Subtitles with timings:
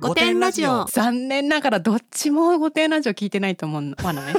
[0.00, 0.84] 御殿ラジオ。
[0.84, 4.32] 残念ながらどっちも御殿ラジオ聞いてないと思うのわのね。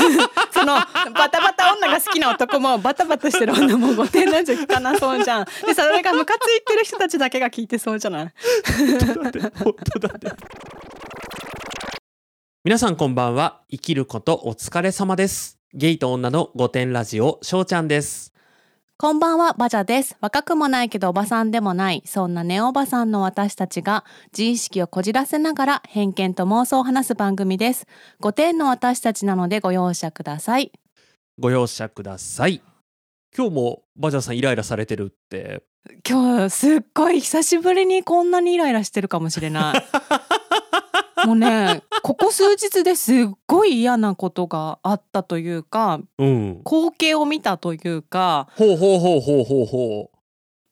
[0.52, 5.44] そのバタバタ女が好きな男もバタバタしてる女も御殿ラジオ聞かなそうじゃん。
[5.66, 8.24] でそれがムカついてる人たちだけが聞いてそうじゃない？
[9.22, 10.28] だって本当だって
[12.64, 13.60] 皆さんこんばんは。
[13.70, 15.58] 生きることお疲れ様です。
[15.74, 18.31] ゲイと女の御殿ラジオしょうちゃんです
[19.02, 20.16] こんばんはバジャです。
[20.20, 27.88] 若くもないけどおばさんでもないそんなネオおばさんの私たちが自意識をこじらせながら偏見と妄想を話す番組です。
[28.20, 30.70] 御殿の私たちなのでご容赦ください。
[31.36, 32.62] ご容赦ください。
[33.36, 35.64] 今日もバジャさんイライラされてるって。
[36.08, 39.84] 今日すっごい久しぶりにこんなにイライラしてるかもしれない
[41.26, 46.62] もうねここ数日ですっごい嫌なことがあったというかうん。
[46.64, 50.10] 光景を見たというかほうほうほうほうほうほ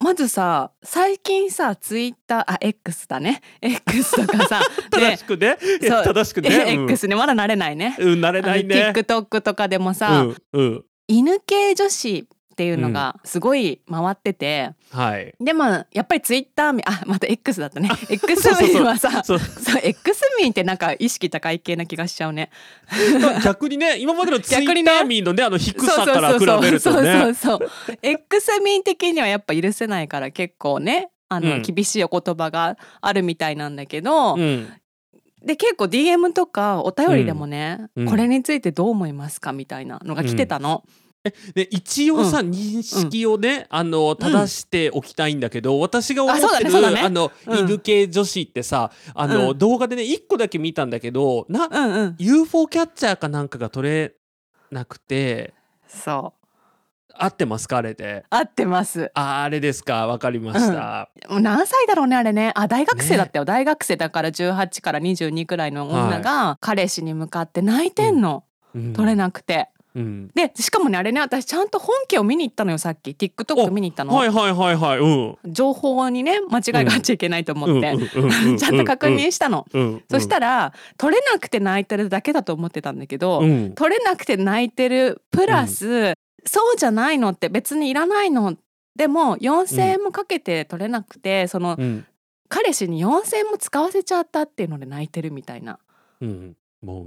[0.01, 3.41] まずさ最近さツイッターあ X だね。
[3.61, 5.57] X とかさう 正しくね。
[5.79, 6.83] 正しくね、 うん。
[6.85, 7.95] X ねまだ慣れないね。
[7.99, 8.93] うん、慣れないね。
[8.95, 10.85] TikTok とかでもさ、うんうん。
[11.07, 12.27] 犬系女子
[12.61, 15.33] っていうのがすごい回ってて、はい。
[15.39, 17.89] でもやっぱりツイッターみ あまた X だったね。
[18.07, 18.73] X そうそうそう。
[18.75, 19.39] 民はさそう。
[19.39, 22.51] そう X 民ってなんか意識高い系な気がしちゃうね。
[23.43, 31.61] 逆にね今までのツイッター民のねあの低さから比べるとそうねそうそうそう X 民的にはやっぱ許せないから結構ねあの、うん。
[31.63, 34.67] 厳しいお言葉があるみたいなんだけど、うん。
[35.43, 38.05] で結構 DM とかお便りでもね、うん。
[38.05, 40.83] これについてどう思いますかみたいなのが来てたの。
[41.53, 47.29] で一応さ、う認識をね、あの正しておきたいんだけど、私が思ってるあねね。
[47.47, 49.57] 犬系女子ってさあの、うん。
[49.57, 54.15] 動画でね1個だけ見たんだけどな、うんうん、UFO キャッチャーかなんかが撮れ
[54.71, 55.53] なくて
[55.87, 56.41] そう。
[57.13, 58.25] 合ってますかあれで？
[58.31, 59.11] 合ってます。
[59.13, 60.07] ああれですか？
[60.07, 62.51] わかりました、もう何歳だろうねあれね。
[62.55, 68.93] あ大学生だったよ、大学生だから18から22くらいの女が彼氏に向かって泣いてんの、うん。
[68.93, 69.69] 取れなくて。
[69.93, 70.31] うん。
[70.33, 73.11] でしかもねあれね私ちゃんと本家を見に行ったのよさっき。
[73.11, 74.99] TikTok 見に行ったの、はいはいはいはい。
[74.99, 75.53] うん。
[75.53, 77.97] 情報にね間違いがあっちゃいけないと思って、
[78.57, 83.73] ちゃんと確認したの、うんうんそしたら取れなくて泣いてるだけだと思ってたんだけど、うん。
[83.73, 86.13] 取れなくて泣いてるプラス、
[86.45, 88.55] そうじゃないのって別にいらないの。
[88.95, 92.05] でも4,000円もかけて取れなくて、そのうん。
[92.49, 95.79] 彼氏に4,000円も使わせちゃったっていうので泣いてるみたいな。
[96.19, 96.55] うん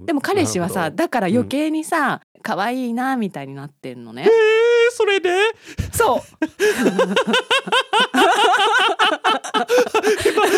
[0.07, 4.23] でも彼氏はさだから余計にさ、可愛いなみたいになってんのね。
[4.23, 4.31] えー、
[4.93, 5.31] それで？
[5.93, 6.21] そう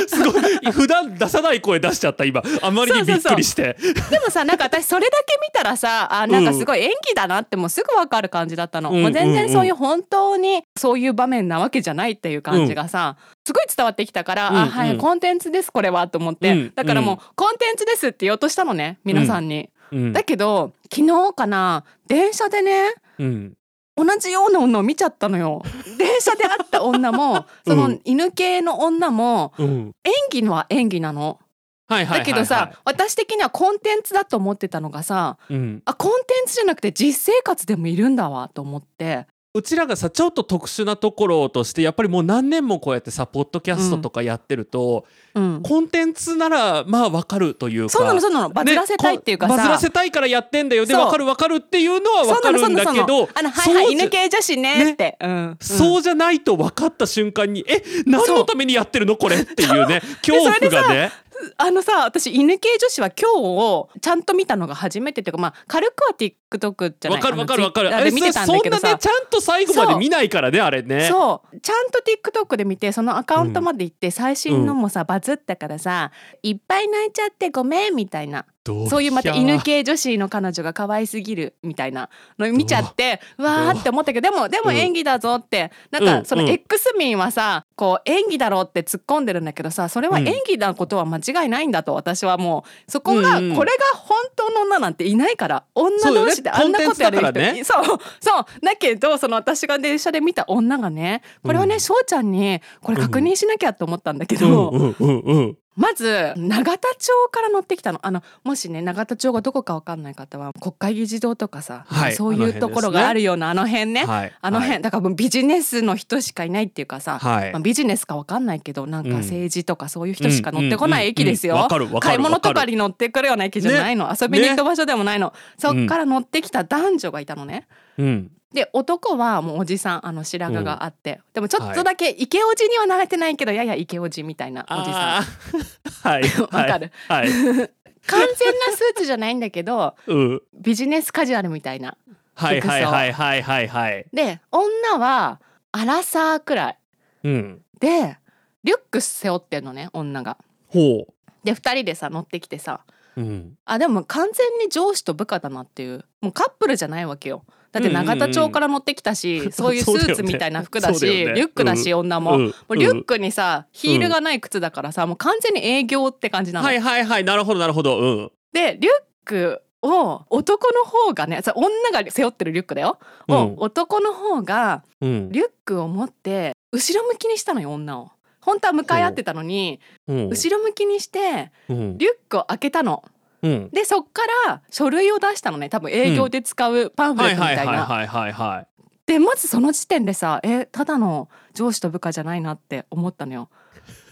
[0.09, 2.43] すごい普段出さない声出しちゃった今。
[2.63, 3.77] あまりにびっくりして。
[4.11, 9.31] でもさなんか私それだけ見たらさあなんかすごい演技だなってもうすぐわかる感じだったの、うんもう全うん。
[9.31, 14.63] うん然そういう本当にそういう場面なわけじゃないっていう感じがさ、すごい伝わってきたから、うんうん。
[14.63, 20.13] あはいコンテンツですこれはと思って、うんだからもう、コンテンツですって言おうとしたのね皆さんに、うん。
[20.13, 23.56] だけど昨日かな電車でねうん
[23.97, 25.63] 同じような女を見ちゃったのよ。
[25.99, 28.01] 電車で会った女も そのうん。
[28.05, 29.93] 犬系の女もうん。
[30.05, 31.41] 演技のは演技なの。
[31.89, 35.83] だけどさ私的にはコンテンツだと思ってたのがさうん。
[35.85, 39.27] あコンテンツじゃなくて実生活でもいるんだわと思って
[39.57, 45.63] うちらがさちょっと特殊なところとしてやっぱりもう何年もこうやってさポッドキャストとかやってると、うん。
[45.63, 48.51] コンテンツならまあわかるというかそうなのそうなの。
[48.51, 51.05] バズらせたいっていうかさ、ねこバズらせたいからやってんだよでそう。
[51.07, 55.57] わかるわかるっていうのはわかるんだけそうなのどあのはいはい犬系女子ねって、うん。
[55.59, 60.03] そうじゃないと分かった瞬間にえ何のためにやってるのこれっていうね。
[60.21, 61.13] 恐怖がね
[61.57, 67.95] あのさ私犬系女子は今日ちゃんと見たのが初めてっていうかまあ軽くは TikTok じゃないわかるわかるわかる。
[67.95, 68.81] あ見てたんだけどさ。
[68.81, 71.09] そんなねちゃんと最後まで見ないからねあれね。
[71.09, 71.61] そう。
[71.61, 76.11] ちゃんと TikTok で見てそのアカウントまで行って最新のもさ、バズったからさ
[76.43, 78.43] いっぱい泣いちゃってごめんみたいな。
[78.43, 83.73] どそういうまた犬や系女子の彼女が可愛すぎるみたいなの見ちゃってうわ。
[83.75, 84.77] ーって思ったけどでもでもうん。
[84.77, 85.71] 演技だぞって。
[85.91, 86.49] なんうんかそのうん。
[86.51, 92.91] X 民はさこう演技だろうって突っ込んでるんだけどさそれは演技なことは間違いないんだと私はもう。
[92.91, 93.57] そこがうんうん。
[93.57, 97.25] これが本当の女なんていないから女同士であんなことやる人。
[97.27, 97.65] コンテンツだからね。
[97.65, 97.85] そう
[98.21, 98.45] そう。
[98.65, 101.71] だけどその私が電車で見た女がねこれはうん。
[101.71, 108.01] ね翔ちゃんにこれ確認しなきゃと思ったんだけうど、んうんうんうんまず永田町から乗ってきたの。
[108.03, 117.53] あのもしね永田町がどこかわかんない方は国会議事堂とかさ、はいそういうところがあるようなあの辺ねはいあの辺、はいだからもうビジネスの人しかいないっていうかさ、はい。
[117.53, 121.69] まあ、ビジネスかわかんないけどなんうんか政治とかそういう人しか乗ってこない駅ですよ。
[122.01, 127.67] 買い物とわかに乗ってくるような駅じゃないの、遊びに行く場所でもないの、そっから乗ってきた男女がいたのね。
[127.99, 135.25] うんで男はもうおじさんあの白髪があって、でもちょっとだけイケオジにはなれてないけどややイケオジみたいなおじさん。
[136.09, 136.23] はい。
[136.41, 137.31] わかる、はい、はい、
[138.07, 140.43] 完全なスーツじゃないんだけどうん。
[140.55, 141.97] ビジネスカジュアルみたいな。
[142.35, 143.69] はいはいはいはいはい。
[143.69, 145.41] はいで女は
[145.73, 146.79] アラサーくらい。
[147.25, 147.63] うん。
[147.81, 148.17] で
[148.63, 150.39] リュック背負ってんのね女が。
[150.69, 151.07] ほ
[151.45, 152.81] で2人でさ乗ってきてさ。
[153.17, 153.59] ううん。
[153.65, 156.05] あでも完全に上司と部下だなっていう。
[156.21, 157.45] もうカップルじゃないわけよ
[157.81, 161.35] だって永田町から乗ってきたし、 そういうスーツみたいな服だしね。
[161.35, 162.47] リュックだし、女も,、うん。
[162.47, 166.67] もうリュックにさヒールがない靴だからさ、もう完全に営業って感じなの。
[166.67, 167.99] はいはいはいなるほどなるほど。
[167.99, 168.33] うん。
[168.53, 168.95] でリュッ
[169.25, 173.37] クを男の方がねさ女が背負ってるリュックだよ、うん。
[173.37, 175.31] を男の方がうん。
[175.31, 178.11] リュックを持って後ろ向きにしたのよ女を。
[178.41, 180.29] 本当は向かい合ってたのにうん。
[180.29, 181.99] 後ろ向きにしてうん。
[181.99, 183.05] リュックを開けたの。
[183.47, 187.63] うんでそっから書類を出したのね多分営業で使うパンフレットみたいな。
[187.65, 188.67] はいはいはいはい
[189.07, 193.49] でまずその時点でさえただの上司と部下じゃないなって思ったのよ。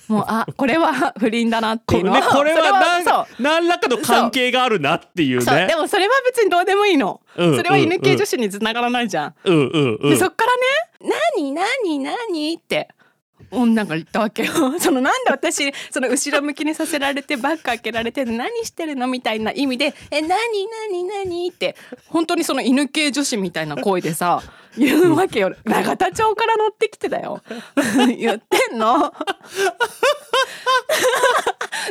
[0.08, 7.20] もうあ これは不倫だなっていうのこれね これは何らかの関係があるなっていうねでもそれは別にどうでもいいの。
[7.36, 9.34] うんそれは犬系女子子に繋がらないじゃん。
[9.44, 10.52] うんうんうんでそっから
[11.08, 12.88] ね「何何何?」って
[13.54, 14.52] 女が言ったわけよ。
[14.80, 20.28] そのなんで私その後ろ向きにさせられてバッグ開けられて何してるのみたいな意味で「え何
[20.90, 21.76] 何何?」って
[22.08, 24.42] 本当にその犬系女子みたいな声でさ
[24.76, 25.54] 言うわけよ。
[25.64, 27.40] 永田町から乗ってきてだよ。
[28.16, 29.12] 言ってんの。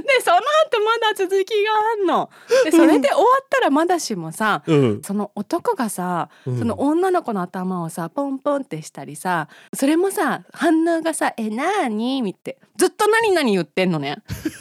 [0.01, 0.43] でその後
[0.79, 1.71] まだ続きが
[2.01, 2.29] あんの。
[2.63, 14.17] でそれで終わったらまだしもさ、うんその男がさ、うんその女の子の頭をさポンポンってしたりさそれもさ反応がさ「えなーに?」みってずっと「何々」言ってんのね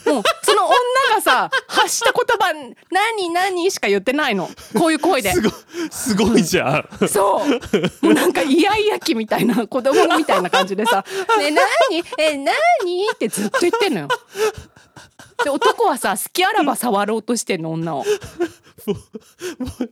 [0.07, 0.75] もうその女
[1.17, 2.53] がさ 発した言葉
[2.91, 4.49] 「何々」しか言ってないの
[4.79, 5.53] こういう声ですごい
[5.91, 11.05] すごいじゃんそうもうなんかイヤイヤ期みたいな子供みたいな感じでさ
[11.39, 12.05] 「ね何？
[12.19, 12.47] え何?」
[13.15, 14.09] ってずっと言ってんのよ。
[15.45, 18.05] で男はさ好きあらば触ろうとしてんの女を。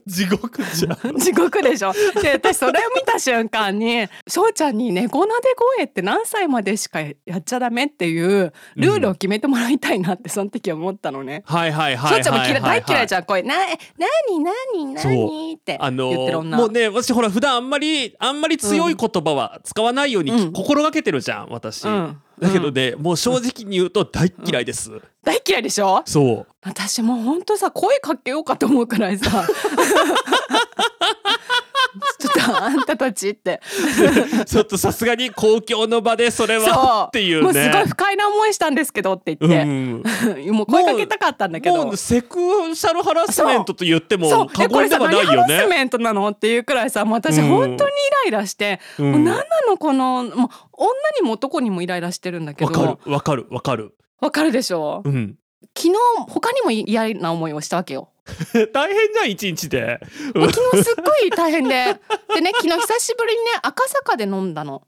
[0.05, 1.15] 地獄じゃん。
[1.19, 1.93] 地獄でしょ。
[2.21, 11.43] で私それを見た瞬間に翔ちゃんに猫なで声って何歳までしかやっちゃダメっていうルールを決めてもらいたいなってその時思ったのね。
[11.45, 16.57] はいはいはいはい翔ちゃんも嫌い大嫌いじゃん声「なえ何何何?」ってあの言ってる女。
[16.57, 20.51] もうね私ほら普段あんまりあんまり強い言葉は使わないようにうん。
[20.53, 24.91] 心がけてるじゃん私、うんだけどねもう正直に言うと大嫌いです、
[25.23, 26.01] 大嫌いでしょ？
[26.05, 26.47] そう。
[26.63, 29.47] 私もうほんとさ声かけようかと思うくらいさ
[32.19, 33.61] ちょっとあんたたちって。
[34.45, 37.43] ちょっとさすがに公共の場でそれはっていうね。
[37.43, 40.03] もうすごい不快な思いしたんですけどって言って、うん。
[40.55, 41.85] もう声かけたかったんだけど。
[41.85, 42.37] もうセク
[42.75, 45.67] シャルハラスメントと言っても過言ではないよ何ハラスね。
[45.67, 47.47] メントなのっていうくらいさもう私うん。
[47.47, 47.91] 本当に
[48.27, 49.11] イライラして、うん。
[49.11, 50.47] もう何なのこのもう女
[51.19, 53.11] にも男にもイライラしてるんだけわどかる。
[53.11, 53.47] わかる。
[53.49, 53.95] わかる。
[54.21, 55.01] わかるでしょ？
[55.03, 55.35] うん。
[55.77, 55.93] 昨日
[56.29, 58.10] 他にも嫌な思いをしたわけよ
[58.73, 59.99] 大変じゃん一日で。
[60.35, 61.95] もう昨日すっごい大変で。
[62.33, 64.83] でね昨日久しぶりにね赤坂で飲んだの。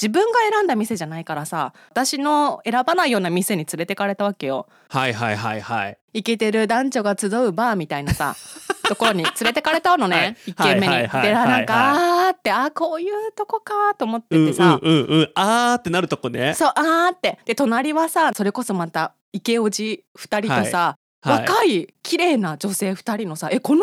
[0.00, 4.66] 自分が選んだ店じゃないからさ私の選ばないような店に連れてかれたわけよ。
[4.88, 5.98] はいはいはいはい。
[6.12, 8.34] イケてる男女が集うバーみたいなさ
[8.88, 10.96] ところに連れてかれたのね、一軒目に。
[10.96, 15.30] ではいなんかあーってあーこういうとこかと思ってうんうんてさ、うんうん。
[15.34, 16.54] あーってなるとこね。
[16.54, 17.38] そうあーって。
[17.44, 23.82] で隣はさそれこそまたイケオジ2人とさ、はい若い綺麗な女性2人のさ「えこの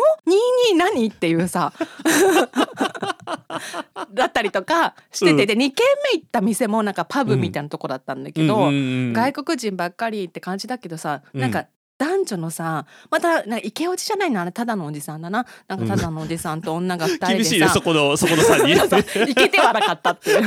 [0.72, 1.72] 22何?」っていうさ
[4.12, 5.74] だったりとかしてて、うんで2軒
[6.12, 11.66] 目行った店もなんかパブみたいなとこだったんだけど、外国人ばっかりって感じだけどさ、うんなんか
[11.98, 18.76] 男女のさまたなんかイケオジじゃないのあれただのおじさんだななんかただのおじさんと女が2人でさ、厳しいねそこのそこの差に。
[18.76, 20.42] そうそういけてはなかったっていう。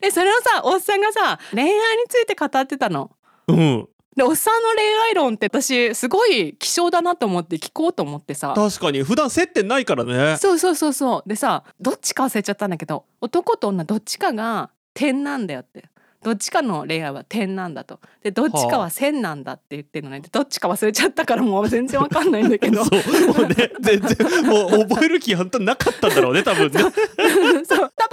[0.00, 1.74] でそれをさおっさんがさ恋愛に
[2.08, 3.12] ついて語ってたの。
[3.46, 3.88] うん。
[4.16, 8.52] でおっさんの恋愛論って私すごい希少だなと思って聞こうと思ってさ。
[8.54, 9.02] 確かに。
[9.02, 10.36] 普段接点ないからね。
[10.36, 11.28] そうそうそうそう。
[11.28, 15.84] でさどっちか忘れちゃったんだけど男と女どっちかが点なんだよって。
[16.24, 18.00] どっちかの恋愛は点なんだと。
[18.22, 20.20] でどっちかは線なんだって言ってるのね。
[20.20, 22.82] でどっちか忘れちゃったからもう全然わかんないんだけど。
[22.86, 23.26] そう。
[23.28, 26.80] もうね全然もう覚える気本当なかったんだろうね多分ね。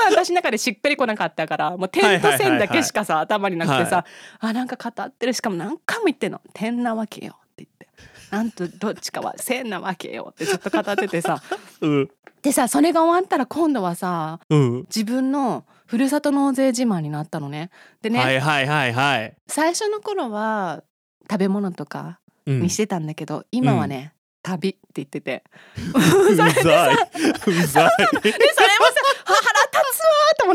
[0.10, 4.06] 私の中でしっくりこなかったからもう点と線だけしかさ、頭になくてさ、は
[4.40, 7.88] あなんか語ってるしかも何回も言ってんの点なわけよって言って
[8.32, 11.42] なんとどっちかは線なわけよってずっと語っててさ
[11.82, 12.10] うん
[12.42, 14.78] でさそれが終わったら今度はさうん。
[14.84, 17.70] 自分のふるさと納税自慢になったのね。
[18.02, 19.36] でね、はいはいはいはい。
[19.48, 20.84] 最初の頃は
[21.30, 25.44] 食べ物とかうんにしてたんだけど、今はね、旅って言ってて
[26.32, 26.50] うざい。
[26.56, 26.96] うざい。
[26.96, 27.06] で
[27.68, 29.01] それもさ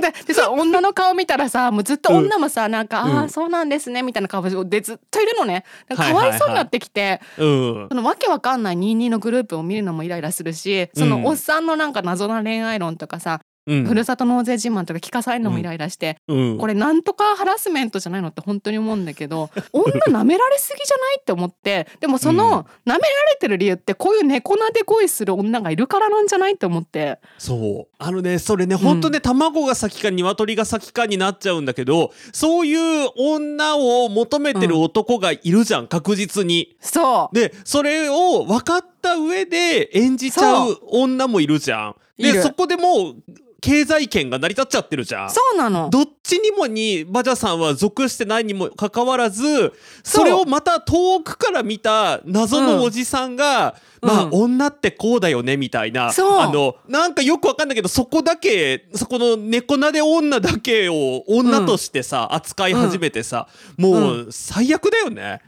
[0.05, 0.53] は腹立つわーと思って。
[0.53, 3.19] でさ 女の顔見たらさもうずっと女もさ、なんか、うん。
[3.19, 5.65] ああそうなんですねみたいな顔でずっといるのね。
[5.89, 7.95] かかわいそうになってきて、うんそ。
[7.95, 13.85] のわけわかんない22のグループを見るのもイライラするしそのおっさんのなんか謎な恋愛論とかさ、うん。
[13.85, 16.59] ふるさと納税自慢とか聞かされるのもイライラして、うん。
[16.59, 22.93] これなんとかハラスメントじゃないのって本当に思うんだけど 女舐められすぎじゃないって思ってでもその、うん。
[22.93, 23.01] 舐められ
[23.41, 27.19] てる理由ってこういう猫なで恋する女がいるからなんじゃないって思って。
[27.39, 27.95] そう。
[27.99, 36.77] あのねそれね本当ね、卵が先か鶏が先かになっちゃうんだけどそういう女を求めてる男がいるじゃん、確実に。
[36.81, 37.35] そう。
[37.35, 41.97] でそれを分かった上で演じちゃう女もいるじゃん。
[42.19, 43.15] でそこでもう
[43.61, 45.31] 経済圏が成り立っちゃってるじゃん。
[45.31, 45.89] そうなの。
[45.91, 49.73] どっちにもにバジャさんは属してないにもかかわらず
[50.05, 54.09] それをまた遠くから見た謎のおじさんが、うん。
[54.09, 56.13] まあ、うん女ってこうだよねみたいな。
[56.13, 56.39] そう。
[56.39, 63.49] あのなんかよくわかんないけどそこだけそこの猫なで女だけを女としてさ、扱い始めてさ、
[63.79, 65.41] もう最悪だよね。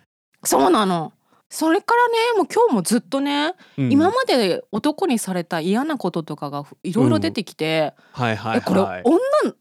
[0.45, 1.13] そうなの
[1.51, 3.91] それからねもう今日もずっとね、うん。
[3.91, 9.03] 今まで男にされた嫌なこととかがいろいろ出てきて、はいはいえこれはい。
[9.05, 9.19] 女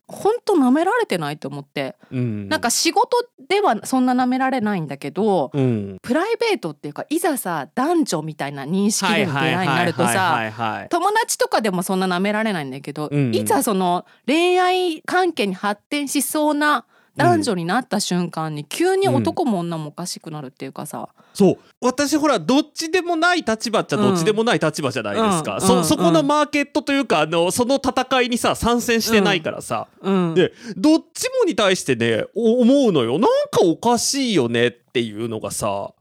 [0.07, 2.49] ほんと舐められてないと思って、うん。
[2.49, 3.17] なんか仕事
[3.47, 5.97] ではそんな舐められないんだけど、うん。
[6.01, 13.33] プライベートっていうかいざさ男女みたいな認識での出会いになるとさ友達とかでもそんな舐められないんだけど、うん。
[13.33, 16.85] いざその恋愛関係に発展しそうな
[17.17, 21.57] 男女になった瞬間に急に男も女もおかしくなるっていうかさ、そう。
[21.81, 25.61] 私ほらどっちでもない立場っちゃどっちでもない立場じゃないですか、うん。
[25.61, 25.85] そうん。
[25.85, 30.33] そこのマーケットというかあのその戦いにさ参戦してないからさ、うん。
[30.35, 33.19] でどっちもに対してねお思うのよ。
[33.19, 35.91] なんかおかしいよねっていうのがさ。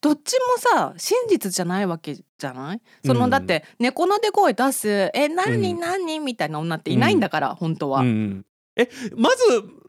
[0.00, 2.80] どっちもさ真実じゃないわけじゃない？
[3.06, 3.30] その、うん。
[3.30, 5.80] だって猫ので声出す「え何、うん。
[5.80, 8.00] 何?」みたいな女っていないんだから、本当は。
[8.00, 8.44] うん。
[8.76, 9.36] えまず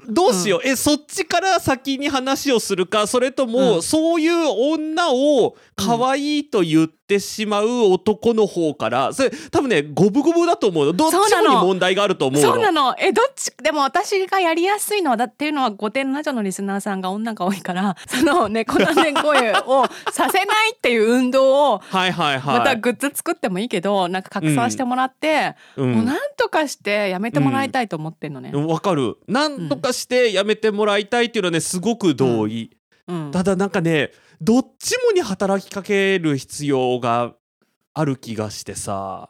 [0.08, 3.82] どうしよう、えそっちから先に話をするかそれとも、うん。
[3.82, 10.94] そういう女を可愛いと言ってしまう男の方からそれ多分ね五分五分だと思うの。
[10.94, 12.48] どっちもに問題があると思うの。
[12.54, 12.96] そうなの。
[12.98, 22.60] えどっちでも私がやりやすいのはだっていうのは御殿ラジオのリスナーさんが女が多いから その猫なで声をさせないっていう運動をはいはいはい。
[22.60, 25.94] またグッズ作ってもいいけどなんか拡散してもらって、うん。
[25.94, 28.52] もうなんとかしてやめてもらいたいと思ってんのね。
[28.54, 29.18] わかる。
[29.28, 33.32] なんとかしてやめてもらいたいっていうのはねすごく同意、うん。
[33.32, 34.12] ただなんかね
[34.42, 37.34] どっちもに働きかける必要が
[37.94, 39.30] ある気がしてさ、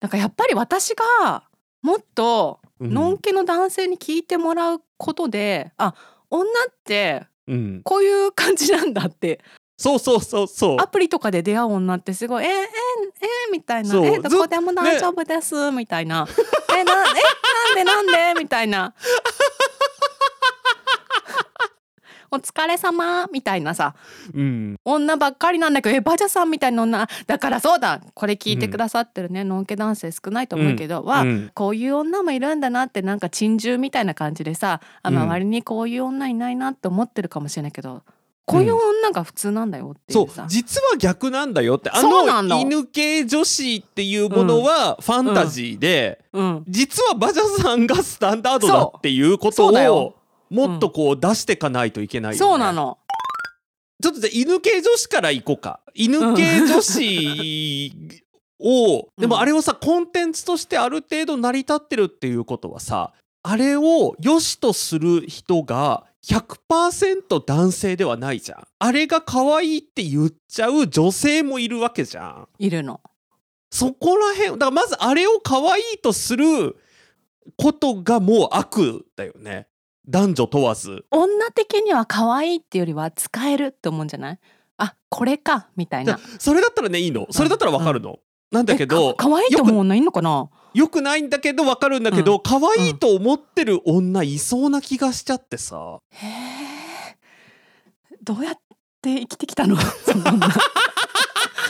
[0.00, 1.44] なんかやっぱり私が
[1.82, 2.94] もっとうん。
[2.94, 5.94] のんけの男性に聞いてもらうことで、あ
[6.30, 9.40] 女ってうん、こういう感じなんだって。
[9.76, 10.76] そうそうそうそう。
[10.80, 13.88] アプリとかで出会う女ってすごい「えー、えー、えー、みたいな。
[13.90, 16.26] そう「えどこでも大丈夫です」みたいな
[16.76, 18.92] 「えなえなんでなんで?」みたいな
[22.30, 23.94] 「お疲れ様みたいなさ。
[24.34, 24.76] うん。
[24.84, 27.08] 女ばっかりなんだけどえバジャさんみたいな女。
[27.26, 28.00] だからそうだ。
[28.14, 31.50] これ聞いてくださってるね、のんけ男性少ないと思うけど、は、うん。
[31.54, 35.18] こういう女もいるんだなってなんか珍獣みたいな感じでさあうん。
[35.18, 38.02] 周りにこういう女いないなって思ってるかもしれないけど
[38.48, 40.28] こういう女が普通なんだよっていそうう。
[40.30, 50.17] さ、実は逆なんだよってあのの犬系女子っていうものはファンタジーで、うん、実はバジャさんがスタンダードだっていうことを
[50.50, 52.98] もっとこう出していかないといけないよね、そうなの
[54.02, 55.80] ちょっとじゃあ犬系女子から行こうか。
[55.94, 58.14] 犬系女子
[58.60, 63.12] を、でもあれをさ、コンテンツとしてある程度成り立ってるっていうことはさ、
[63.42, 68.66] あれを良しとする人が100%男性ではないじゃん。
[68.78, 72.48] あれが可愛いって言っちゃう女性もいるわけじゃん。
[72.58, 73.00] いるの
[73.70, 76.76] そこら辺、だからまずあれを可愛いとする
[77.56, 79.66] ことがもう悪だよね。
[80.08, 81.04] 男女問わず。
[81.10, 84.38] 女的には可愛いっていうよりは使えるって思うんじゃない？
[84.78, 86.14] あこれかみたいな。
[86.14, 87.26] あそれだったらねいいの。
[87.30, 88.18] それだったらわかるの、
[88.50, 90.48] なんだけど可愛いと思う女いんのかな？
[90.74, 95.98] よくないんだけどわかるんだけど、可愛いと思ってる女いそうな気がしちゃってさ。
[96.10, 97.18] へえ
[98.22, 98.54] どうやっ
[99.02, 99.76] て生きてきたの？
[100.04, 100.24] その。
[100.24, 100.48] 女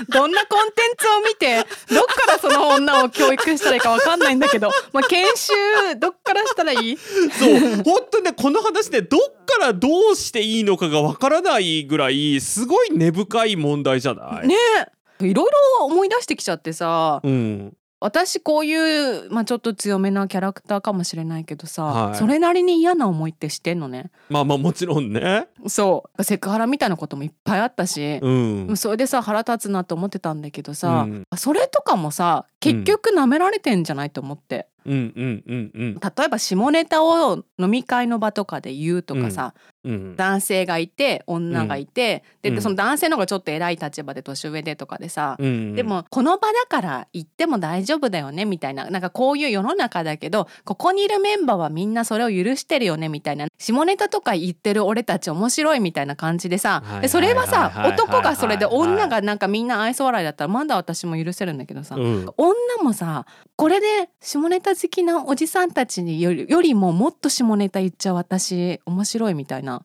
[0.09, 1.57] どんなコンテンツを見て
[1.95, 5.53] どっからその女を教育したらいいかわかんないんだけど、まあ、研修
[5.99, 6.97] どっからしたらいい？
[6.97, 14.55] そう、本当にね、この話ね、どっからどうしていいのかがわからないぐらい、すごい根深い問題じゃない、ね。
[15.21, 15.47] えいろい
[15.81, 17.75] ろ思い出してきちゃってさうん。
[18.01, 22.15] 私こういう、まあ、ちょっと強めなキャラクターかもしれないけどさ、はい。
[22.15, 24.11] それなりに嫌な思いってしてんのね。
[24.29, 25.49] まあまあもちろんね。
[25.67, 26.23] そう。
[26.23, 28.31] セクハラみたいなこともいっぱいあったし、う
[28.73, 28.77] ん。
[28.77, 31.25] それでさ腹立つなと思ってたんだけどさ、うん。
[31.37, 35.95] それとかもさ結局舐められてんじゃないと思って、うんうんうんうん。
[35.95, 39.61] 例えば下ネタを飲み会の場とかで言うとかさ、うん
[40.17, 42.63] 男性がいて女がいて、でうん。
[42.63, 45.75] その男性の方がちょっと偉い立場で年上でとかでさ、うん。
[45.75, 62.27] でもこの場だから行っても大丈夫だよねみたいななんかこういう世の中だけどここにいるメンバーはみんなそれを許してるよねみたいな下ネタとか言ってる俺たち面白いみたいな感じでさはいでそれはさ男がそれではい女がなんかみんな愛想笑いだったらまだ私も許せるんだけどさ、うん。
[62.37, 63.27] 女もさ
[63.57, 69.78] これで下ネタ好きなおじさんたちによりよりももっと下ネタ言っちゃう私面白いみたいな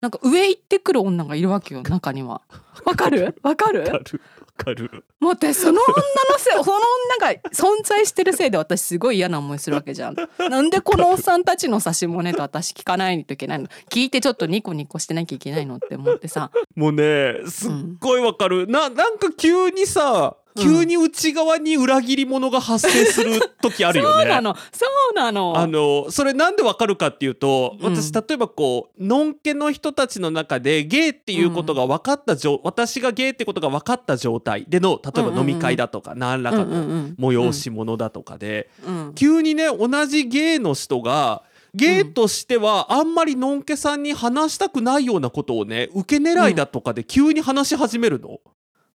[0.00, 2.42] なんか上行ってくる女がいるわけよ中には。
[2.84, 3.36] わかる？
[3.42, 3.80] わかる。
[3.80, 4.22] わかる？
[4.58, 5.04] わかる。
[5.18, 5.94] もう私その女
[6.32, 6.78] のせい その
[7.18, 10.16] 女が存在してるせいで私すごい嫌な思いするわけじゃん。
[10.48, 13.66] なんでこのおっさんたちの差しもねと私聞かないといけないの？
[13.90, 16.50] 聞いてちょっとニコニコしてなきゃいけないのって思ってさ。
[16.76, 24.22] もうねすっごいわかる、ななんか急にさ急に内側に裏切り者が発生する時あるよね。
[24.22, 24.56] そうなの。
[24.72, 25.58] そうなの。
[25.58, 27.96] あのそれなんでわかるかっていうとうん。
[27.96, 39.06] 私例えばこうのんけの人たちの中でゲイっていうことが分かった状、私がゲイってことが分かった状態での例えば飲み会だとか何らかの催し物だとかで、うん。
[39.08, 39.14] うん。
[39.14, 41.42] 急にね同じゲイの人が
[41.74, 48.40] ゲイとしてはあんまりのんけさんに話したくないようなことをね受け狙いだとかで急に話し始めるの？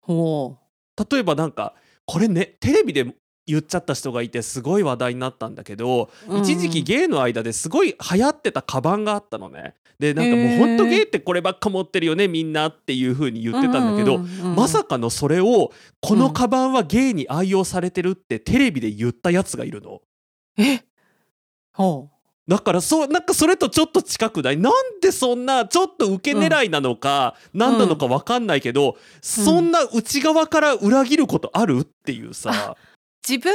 [0.01, 0.58] ほ
[1.12, 1.73] 例えばなんか
[2.05, 9.75] これねテレビで言っちゃった人がいてすごい話題になったんだけど、うんうん一時期ゲイの間ですごい流行ってたカバンがあったのね。
[10.00, 15.71] でなんかもうほんとゲイってこればっか持ってるよねみんなっていう風に言ってたんだけど、うんうんうんうんまさかのそれを
[16.01, 20.01] このカバンはゲイに愛用されてるってテレビで言ったやつがいるの。
[20.57, 20.81] え？
[21.73, 22.09] ほ
[22.47, 24.57] だからそうなんかそれとちょっと近くない？
[24.57, 31.79] なんでそんなちょっと受け狙いなのか、何なのか分かんないけど、そんな内側から裏切ることある？
[31.79, 32.92] っていうさ、う
[33.27, 33.53] 自分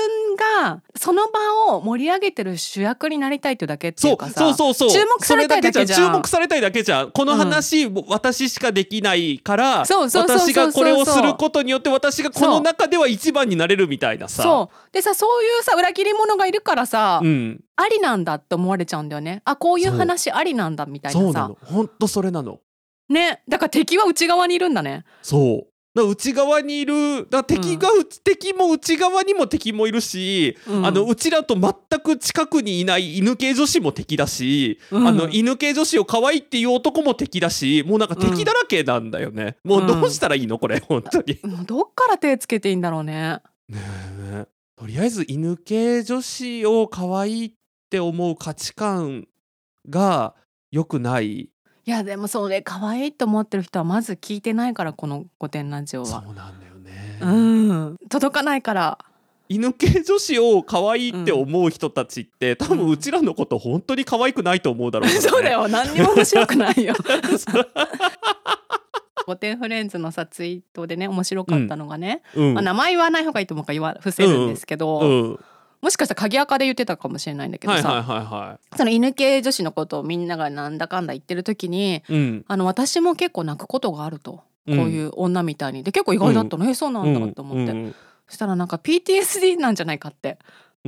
[0.62, 5.98] がその場を盛り上げてる主役になりたいっていうだけっていそううかさそうそうそう注目されたいだけじゃん。
[5.98, 14.42] 注目されたいだけじゃんこの話、私しかできないからそうそうそうそう私がこれをすることによって私がこの中では一番になれるみたいなさ。
[14.42, 14.92] そう。
[14.92, 19.42] でさそういうさ裏切り者がいるからさ、うん、ありなんだって思われちゃうんだよね。
[19.44, 21.22] あこういう話ありなんだみたいそう。
[21.24, 21.58] ななさの。
[21.62, 22.60] ほんとそれなの。
[23.10, 23.42] ね。
[23.48, 25.04] だから敵は内側にいるんだね。
[25.22, 25.66] そう
[26.04, 27.88] 内側にいるだ敵が、
[28.24, 30.86] 敵も内側にも敵もいるし、うん。
[30.86, 35.06] あのうちらと全く近くにいない犬系女子も敵だし、うん。
[35.08, 40.58] あの犬系女子を可愛いっていう男も敵だしもうなんか敵だらけなんだよね、もうどうしたらいいの？
[40.58, 41.38] これ本当に。
[41.44, 43.38] もうどっから手つけていいんだろうね。
[43.68, 43.78] ね
[44.32, 44.46] え。
[44.76, 47.52] とりあえず犬系女子を可愛いっ
[47.90, 49.26] て思う価値観
[49.88, 50.34] が
[50.70, 51.48] 良くない
[51.88, 57.96] いやでもそれ可愛いと思ってる人はまず聞いてないからこの「御殿ラジオそはうなんだよね、うん。
[58.10, 58.98] 届かないから。
[59.48, 65.14] 犬系女子を可愛いって思う人たちって、多分うちらのこと本当に可愛くないと思うだろうね。
[65.18, 65.66] そうだよ。
[65.66, 66.94] 何にも面白くないよ。
[69.26, 72.52] 御殿フレンズのさツイートでね面白かったのがね、うん。
[72.52, 75.38] まあ、名前言わない方がいいと思うから言わ伏せるんですけど、うん
[75.80, 82.44] もしかしたら鍵垢で言ってたかもしれないんだけどさ、はいはいはいはその犬系女子のことをみんながなんだかんだ言ってる時にいうん。
[82.48, 84.78] あの私も結構泣くことがあると、うん。
[84.78, 85.82] こういう女みたいに。
[85.82, 87.94] で結構意外だったの、えそうなんだと思って、うん
[88.28, 90.38] そしたらなんか PTSD なんじゃないかって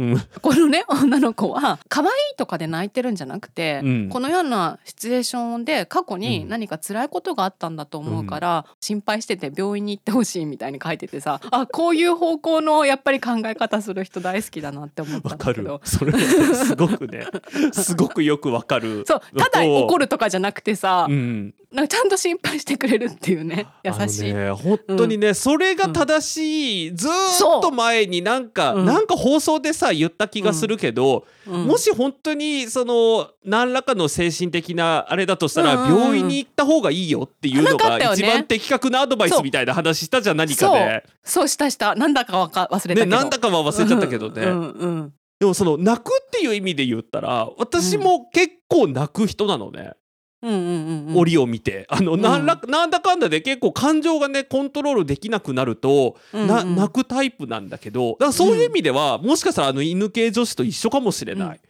[0.01, 0.23] うん。
[0.43, 4.09] このね女の子は可愛いとかで泣いてるんじゃなくて、うん。
[4.09, 6.49] このようなシチュエーションで過去にうん。
[6.49, 15.81] 何か辛いことがあったんだと思うから、心配してて病院に行ってほしいみたいに書いててさあこういう方向のやっぱり考え方する人大好きだなって思ったわかるんだけど。
[15.85, 17.27] それすごくね。
[17.73, 19.05] すごくよくわかる。
[19.07, 21.55] そうただ怒るるとかじゃなくてさ、うん。
[21.73, 23.67] なんかちゃんと心配してくれるっていうね。
[23.85, 24.35] 優しい。
[24.35, 28.85] ね本当にね、それが正しい、ずーっと前になんか、うん。
[28.85, 31.67] なんか放送でさ言った気がするけど、うん。
[31.67, 36.01] もし本当にその何らかの精神的なあれだとしたら、うんうんうん。
[36.01, 41.05] 病院に行った方がいいよっていうのが一番的確なアドバイスみたいな話したじゃん何かで。
[41.25, 41.49] そう。
[41.49, 41.95] したした。
[41.95, 50.00] なんだかわか忘れたけね、ど、なんだかは忘れちゃったけどね、うんうんでもその泣くっていう意味で言ったら私も結構泣く人なのね、うんうんうんうん
[50.43, 51.87] 折を見て。
[51.89, 61.61] あの、なんらなんだかんだで結構感情がねコントロールできなくなると、な泣くタイプなんだけどだからそういう意味では、もしかしたらあの犬系女子と一緒かもしれない。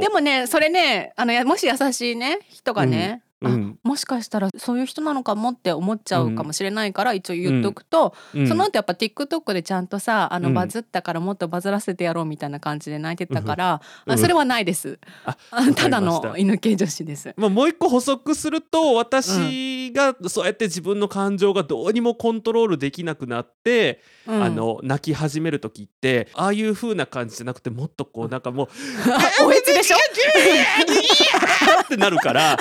[0.00, 3.78] でもねそれねあのやもし優しいね人がね、うんうん。
[3.82, 8.48] もしかしたらそういう人なのかもって思っちゃうかもしれないから一応言っとくと、うん。
[8.48, 10.54] その後やっぱ TikTok でちゃんとさあのうん。
[10.54, 14.12] バズったからもっとバズらせてやろうみたいな感じで泣いてたから、うん。
[14.12, 14.98] あそれはないです。
[15.76, 17.34] ただの犬系女子です。
[17.36, 19.30] まあ、もう一個補足すると私
[19.92, 28.68] がそうやって自分の感情がどうにもコントロールできなくなって、うんあの泣き始める時ってああいう風な感じじゃなくてもっとこうなんかもう
[29.40, 29.96] あおえつでしょ？
[31.82, 32.56] ってなるから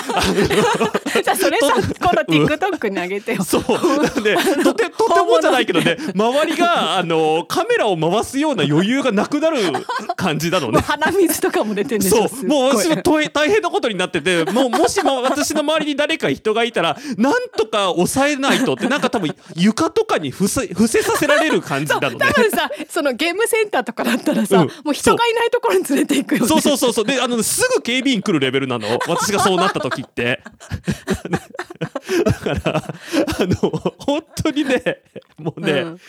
[1.24, 2.22] じゃあそれさ今度
[2.56, 3.44] TikTok にあげてよ。
[3.44, 3.64] そう
[4.04, 9.58] なんでとてとてもじゃないけどね周りがあのカメラを回すような余裕がなくなる
[10.16, 10.80] 感じなのね。
[10.82, 12.28] 鼻水とかも出てんでしょ。
[12.28, 22.18] そうもう私も大大変なことになっててもうもしも私の周りに誰か人がいたらなんとか抑えないとってなんか多分床とかに伏せ伏せさせられる感じなのね。
[22.18, 22.34] 多。
[22.34, 24.68] 分さそのゲームセンターとかだったらさ、うん。
[24.84, 26.48] もう人がいないところに連れて行くよね。
[26.48, 27.06] そうそうそうそう。
[27.06, 28.88] であのすぐ警備員来るレベルなの。
[29.08, 30.42] 私がそうなった時って。
[32.24, 32.94] だからあ
[33.40, 33.56] の
[33.98, 35.02] 本当にね
[35.38, 36.00] もうね、うん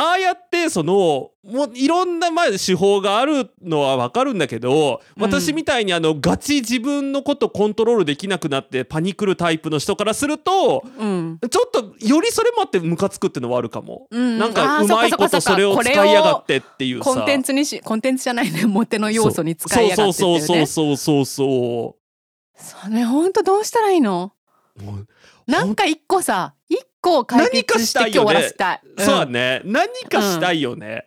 [0.00, 5.22] ああやってそのもういろんなまあ手法があるのはわかるんだけどうん。
[5.22, 11.38] 私みたいにあのガチ自分のことコントロールできなくなってパニクるタイプの人からするとうん。
[11.50, 14.06] ちょっとよりそれもあってムカつくってのはあるかも。
[14.10, 14.38] うん。
[14.38, 17.04] なんかうまいことそれを使いやがってっていうさ。
[17.04, 21.96] コンテンツにしコンテンツじゃないねモテの要素に使いやがってってそうそうそうそうそうそ
[22.56, 24.32] それ本当どうしたらいいの
[25.46, 28.80] なんか一個さ一個解決して今日終わらせたい。
[28.98, 29.62] そうだんね。
[29.64, 31.06] 何かしたいよね、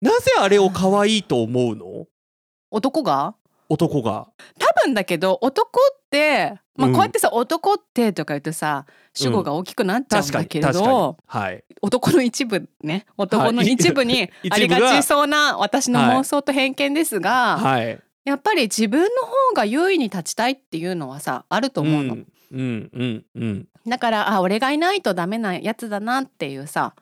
[0.00, 2.06] なぜあれを可愛いと思うの？
[2.70, 3.34] 男が？
[3.68, 4.28] 男が。
[4.58, 6.94] 多分だけど男ってまあうん。
[6.94, 11.64] こうやってさ、男ってとか言うとさ主語が大きくなっちゃうんだけれ確かにど、はい。
[11.82, 13.06] 男の一部ね。
[13.16, 18.00] 男の一部に ありがちそうな私の妄想と偏見ですが、はい。
[18.24, 23.68] やっぱり自分の方が優位に立ちたいっていうのはさあると思うの、うんうんうんうん。
[23.86, 26.94] だからあ俺がいないとダメなやつだなっていうさ。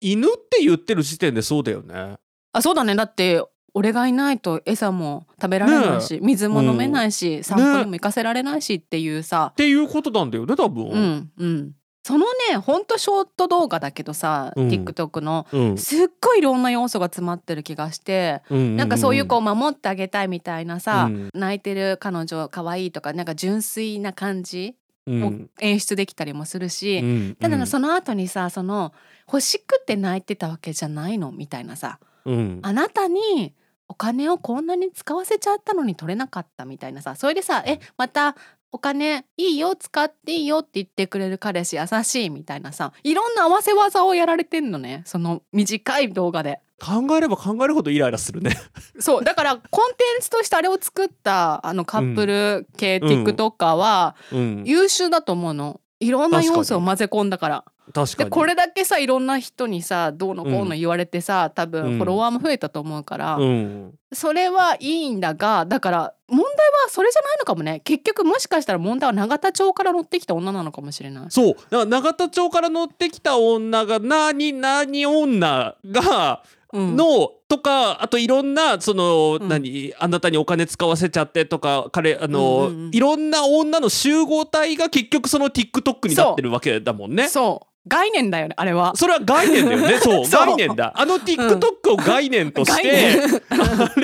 [0.00, 2.16] 犬って言ってる時点でそうだよね。
[2.52, 2.94] あそうだね。
[2.94, 3.42] だって
[3.74, 9.48] 俺がいないと餌も食べられないし、水も飲めないし、散歩にも行かせられないしっていうさ。
[9.52, 10.86] っ、ていうことなんだよね多分。
[10.86, 11.72] うんうん。
[12.06, 14.68] そのねほんとショート動画だけどさ、うん。
[14.68, 15.46] TikTok の。
[15.52, 15.78] うん。
[15.78, 18.76] すっごいいろんな要素が詰まってる気がして、うん。
[18.76, 21.30] なんかそういうこう守ってあげたいみたいなさ、うん。
[21.34, 24.76] 泣いてる彼女可愛いとかなんか純粋な感じ
[25.06, 25.50] をうん。
[25.60, 28.92] 演出できたりもするし、うんただその後にさその
[29.26, 32.58] 欲しくて泣いてたわけじゃないのみたいなさうん。
[32.62, 33.54] あなたに
[33.88, 38.34] お金をこんなに使わせちゃったのに取れなかったみたいなさそれでさ「えまた
[38.72, 46.60] お金いいよ使っていいよ」って言ってくれる彼氏優しいみたいなさいろんな合わせ技をやられてんのねその短い動画で。
[46.84, 48.56] 考えれば考えるほどイライラするね。
[48.98, 49.24] そう。
[49.24, 53.24] だからコンテンツとしてあれを作ったあのカップル系うん。
[53.24, 54.62] TikToker はうん。
[54.66, 55.80] 優秀だと思うの。
[56.00, 57.64] いろんな要素を混ぜ込んだから。
[57.92, 58.30] 確かに。
[58.30, 61.70] でこれだけさいろんな人にさどうのこうの言われてさ、多うん。
[61.70, 63.94] 分フォロワーも増えたと思うから、うん。
[64.12, 66.54] それはいいんだがだから問題は
[66.88, 67.80] それじゃないのかもね。
[67.84, 71.26] 結局もしかしたら問題は永田町から乗ってきた女なのかもしれない。
[71.30, 71.54] そう。
[71.54, 87.28] だから永田町から乗ってきた女が何何女がうんの、とかあといろんなその、うん何あなたにお金使わせちゃってとか彼あの、うんうんうんいろんな女の集合体が結局その TikTok になってるわけだもんね。
[87.28, 88.96] そう概念だよねあれは。
[88.96, 89.98] それは概念だよね。
[89.98, 90.92] そう、 概念だ。
[90.96, 94.03] あの TikTok を概念とし概て、念 あれ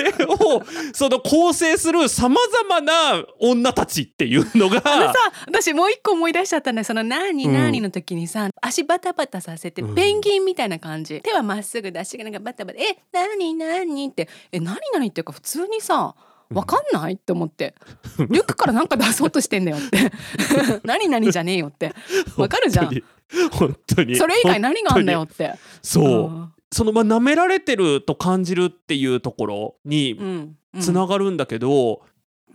[0.93, 5.13] その構成する様々な女たちっていうのが、あのさ
[5.47, 6.85] 私もう一個思い出しちゃったんだよ。
[6.85, 7.53] その「何うん。
[7.53, 9.95] 何」の時にさ、足バタバタさせてうん。
[9.95, 16.15] ペンギンみたいな感じ、手はまっすぐ出しがなんかバタバタ「え何何?」って「え何何?」っていうか普通にさ
[16.53, 17.13] わかんない？
[17.13, 17.73] って思って。
[18.29, 20.11] リュックからなんか出そうとしてんだよって。
[20.83, 21.93] 何々じゃねえよって。
[22.35, 22.85] わかるじゃん。
[22.87, 23.03] 本当に。
[23.51, 24.15] 本当に。
[24.17, 25.53] それ以外何があんだよって。
[25.81, 26.60] そう。
[26.71, 30.57] んそのまあ舐められてると感じるっていうところにうん。
[30.73, 30.81] うん。
[30.81, 32.01] つながるんだけど、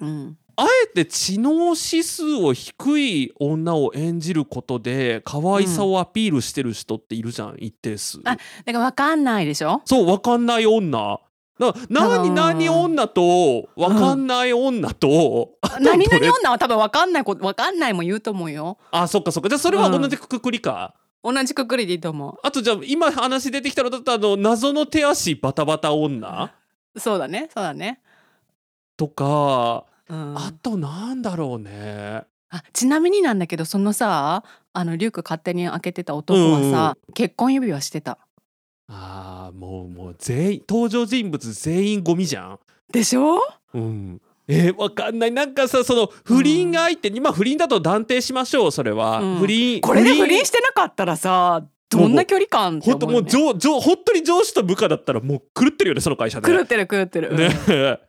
[0.00, 0.38] うん。
[0.58, 8.20] あえて知能指数を低い女を演じることで可愛さをアピールしてる人っているじゃん、一定数。
[8.24, 9.82] あだからわかんないでしょ？
[9.84, 11.20] そうわかんない女。
[11.58, 18.78] だから何うん何女とわかんない女と、あと何々 女は多分わかんないことわかんないも言うと思うよ。
[18.90, 19.50] あそっかそっか。
[19.50, 20.94] じゃあそれは同じくくりか。
[21.28, 26.52] 同じくくりでいいと思あとじゃあ今話出てきたのだとあの謎の手足バタバタ女？
[26.94, 28.00] うそうだねそうだね。
[28.96, 30.38] とか、うん。
[30.38, 32.22] あとなんだろうね。
[32.48, 38.18] あちなみになんだけどそのさあのリュック勝手に開けてた男はさ、結婚指輪してた。
[38.88, 42.58] あーもうもう全員登場人物全員ゴミじゃん。
[42.92, 43.40] でしょ？
[43.74, 44.22] うん。
[44.48, 45.32] えーわかんない。
[45.32, 49.38] なんかさその不倫相手に、まあ不倫だと断定しましょうそれは、うん。
[49.38, 50.44] 不倫これで不倫。
[50.44, 53.38] してなかったらさどんな距離感って本当思うよね。
[53.44, 57.36] もう上上本当に上司と部下だったらもう狂ってるよねその会社で狂ってる狂ってる、うん。
[57.36, 57.50] ね。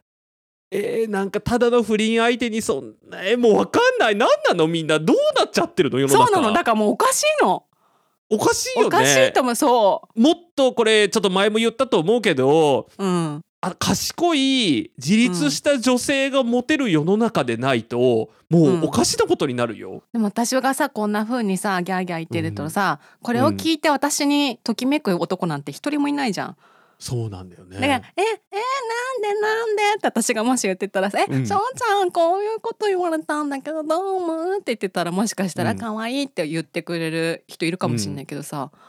[0.69, 4.15] えーなんかただの不倫相手にそんなえーもうわかんない。
[4.15, 4.99] 何なのみんな。
[4.99, 6.25] どうなっちゃってるの世の中。
[6.27, 6.53] そうなの。
[6.53, 7.63] だからもうおかしいの。
[8.29, 8.87] おかしいよね。
[8.87, 20.03] おかしいと思うそもっとこれちょっと前も言ったと思うけどううんあ賢い自立した女性がモテる世の中でないと、もうおかしなことになるよ。
[20.13, 26.57] でも私がさこんな風にさギャーギャー言ってるとさ、これを聞いて私にときめく男なんて一人もいないじゃん。
[26.99, 27.75] そうなんだよね。
[27.79, 38.79] だから「ええなんでなんで?」って私がもし言ってたらさ「え、うんしょうちゃんこういうこと言われたんだけどどう思う?」って言ってたらもしかしたらうん可愛いって言ってくれる人いるかもしれないけどさ、そう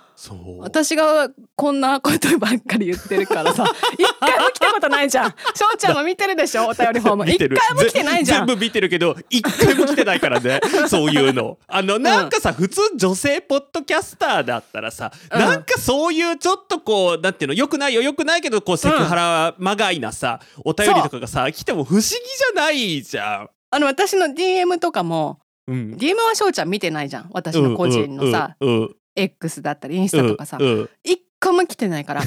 [0.59, 3.65] 私がこんなことばっかり言ってるからさ。
[3.97, 5.31] 一回も来たことないじゃん。
[5.31, 7.31] しょうちゃんも見てるでしょお便りフォーム。
[7.31, 8.47] 一回も来てないじゃん。
[8.47, 10.61] ぜ全部見てるけど一回も来てないからね。
[10.91, 11.59] そういうの。
[11.69, 15.41] あのなんかさ、普通女性ポッドキャスターだったらさ、うん。
[15.41, 23.51] なんかそういうちょっとこうなんていうのよくないよよくないけどこうセクハラまがいなさ、お便りとかがさ来ても不思議じゃないじゃん。
[23.71, 25.95] あの私の DM とかもうん。
[25.97, 27.31] DM はしょうちゃん見てないじゃん。
[27.31, 30.91] 私の個人のさ、うんうん X だったりインスタとかさ、うんうん。
[31.05, 32.23] 一個も来てないから。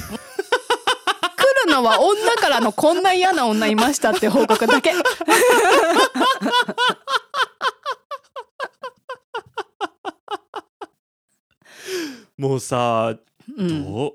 [1.66, 4.92] るのは女からのこんな嫌な女いましたって報告だけ。
[12.36, 13.16] もうさ
[13.56, 13.84] うん。
[13.84, 14.12] どう？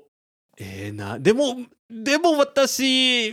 [0.58, 1.18] えー、な。
[1.18, 1.56] でも
[1.90, 3.32] でも私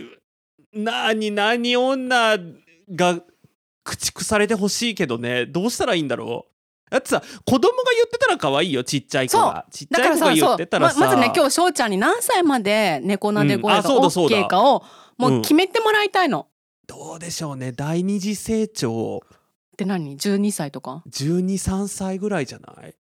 [0.72, 2.38] 何何女
[2.94, 3.20] が
[3.84, 5.46] 駆逐されてほしいけどね。
[5.46, 6.52] どうしたらいいんだろう？
[6.90, 11.00] だってさ子供が言ってたら可愛いよちっちゃい子がちっちだからゃい子が言ってたらさ。
[11.00, 14.84] まずね今日しょうちゃんに何歳まで猫なで声が OK かを
[15.18, 16.48] もう決めてもらいたいの。
[16.86, 19.20] どうでしょうね第二次成長。
[19.24, 22.94] って何？12歳とか？123歳ぐらいじゃない？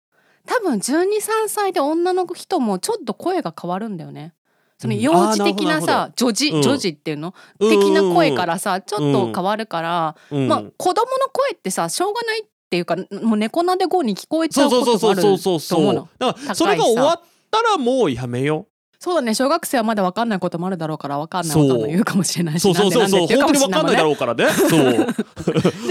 [0.47, 4.35] 多分123歳で女の人もちょっと声が変わるんだよね。
[4.79, 5.01] そのうん。
[5.01, 6.63] 幼児的なあーなるさ女児うん。
[6.63, 7.35] 女児っていうの？
[7.61, 10.17] うん的な声からさちょっと変わるから。
[10.31, 10.49] うん。
[10.49, 16.09] まあ子供の声ってさしょうがないっていうかもう猫なで声に聞こえちゃそううそうこともあるそうそうそうそうと思うの。
[16.19, 18.67] だからそれが終わったらもうやめよ
[18.99, 19.35] そうだね。
[19.35, 22.63] 小学生はまだ分かんないこともあるだろうから分かんないそう分かんない言うかもしれなういし。
[22.63, 23.27] そうそうそうそう。
[23.27, 24.47] 本当に分かんないだろろうからね。
[24.51, 25.07] そう。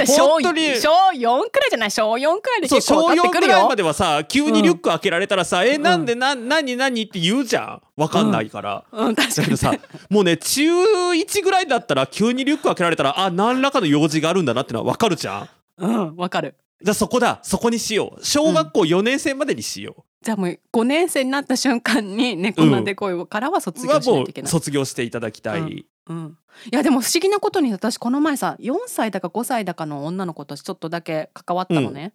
[0.07, 0.75] 小本当に。
[0.77, 1.91] 小4くらいじゃない？
[1.91, 3.53] 小4くらいで結構分かって4くるよ。
[3.53, 5.83] ぐらいまではさ急にリュック開けられたらさ「えん。
[5.83, 7.81] なんでな何何?」って言うじゃん。
[7.95, 8.83] 分かんないから。
[8.91, 9.15] うん。
[9.15, 9.57] 確かに。
[9.57, 9.75] さ
[10.09, 10.63] もうね中
[11.11, 15.49] 1ぐらいだったら急にリュック開けられたらあ何らかの用事があるんだなってのは分かるじゃん。
[15.77, 16.15] うん。
[16.15, 17.39] 分かるじゃあそこだ。
[17.43, 18.25] そこにしよう。
[18.25, 23.61] 小学校4年生までにしよじゃあもう5年生になった瞬間に猫なで声からはう。
[23.61, 24.49] 卒業しないといけない。
[24.49, 25.59] う卒業していただきたい。
[25.61, 25.85] うん。
[26.05, 26.37] うん、
[26.69, 32.13] いやでも不思議なことに私この前さ4歳だか5歳だかの女の子とちょっとだけ関わったのね。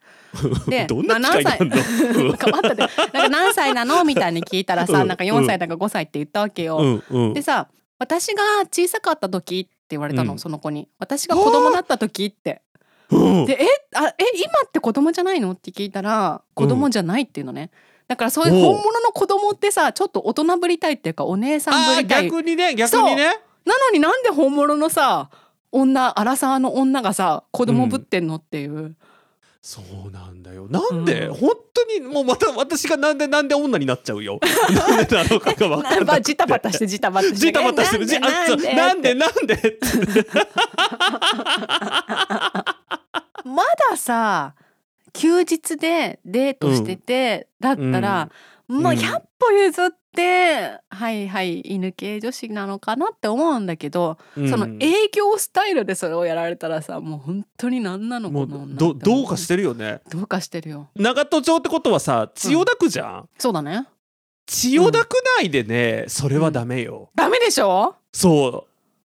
[0.68, 1.76] で どんな機会まあなんだ？
[1.78, 4.04] うん関わったでなんか何歳なの？
[4.04, 5.09] みたいに聞いたらさ、うん。
[5.09, 6.76] なんか4歳だか5歳って言ったわけよ。
[6.76, 7.04] うん。
[7.09, 7.33] うん。
[7.33, 10.38] でさ私が小さかった時って言われたの、うん。
[10.38, 10.88] その子に。
[10.98, 12.50] 私が子供だった時って。
[12.50, 12.67] うん
[13.10, 15.52] でえあえ今って子供じゃないの？
[15.52, 17.70] って聞いたら子供じゃないっていうのね、
[18.06, 22.24] だからそういう本物の子供ってさちょっと大人ぶりたいっていうかお姉さんぶりたい。
[22.24, 23.38] 逆にね逆にね。
[23.64, 25.30] なのになんで本物のさ
[25.72, 28.96] 女アラサーの女がさ子供ぶってんのっていう、
[29.60, 30.66] そうなんだよ。
[30.70, 31.34] なんで、うん。
[31.34, 34.38] 本当にもうまた私がなんでなんで女になっちゃうよ。
[34.88, 36.04] なんでなのかが分かんなくて。
[36.04, 38.06] まあジタバタしてジタバタしてジタバタしてる。
[38.06, 38.56] じえあそう。
[38.56, 39.56] なんでなんで？
[43.48, 44.54] まださ
[45.12, 48.30] 休日でデートしてて、だったら、
[48.68, 48.98] まあうん。
[48.98, 54.50] 100歩譲って、はいはい犬系女子なのかなって思うんだけど、うん。
[54.50, 58.48] その営業スタイルでそれをやられたらさもう本当に何なのもう。
[58.48, 60.00] この女どどうかしてるよね。
[60.11, 60.88] どうかしてるよ。
[60.94, 63.87] 長門町ってことはさ千代田区じゃん、そうだね。
[64.46, 67.96] 千代田区内でねそれはダメよ、ダメでしょ？
[68.12, 68.67] そう